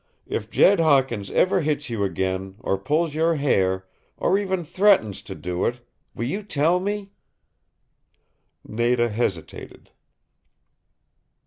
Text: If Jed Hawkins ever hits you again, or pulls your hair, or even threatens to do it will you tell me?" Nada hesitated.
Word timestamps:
If 0.25 0.49
Jed 0.49 0.79
Hawkins 0.79 1.29
ever 1.29 1.61
hits 1.61 1.87
you 1.91 2.03
again, 2.03 2.55
or 2.61 2.75
pulls 2.79 3.13
your 3.13 3.35
hair, 3.35 3.85
or 4.17 4.35
even 4.39 4.65
threatens 4.65 5.21
to 5.21 5.35
do 5.35 5.63
it 5.67 5.85
will 6.15 6.25
you 6.25 6.41
tell 6.41 6.79
me?" 6.79 7.11
Nada 8.63 9.09
hesitated. 9.09 9.91